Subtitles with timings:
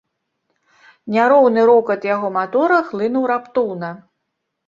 [1.15, 3.89] Няроўны рокат яго матора хлынуў раптоўна.